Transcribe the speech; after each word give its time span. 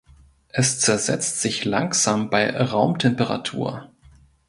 Es 0.49 0.79
zersetzt 0.79 1.41
sich 1.41 1.63
langsam 1.63 2.31
bei 2.31 2.49
Raumtemperatur. 2.57 3.91